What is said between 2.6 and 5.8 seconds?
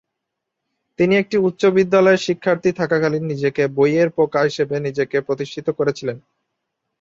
থাকাকালীন নিজেকে "বইয়ের পোকা" হিসাবে নিজেকে প্রতিষ্ঠিত